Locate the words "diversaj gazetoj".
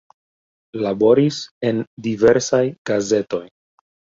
2.09-3.45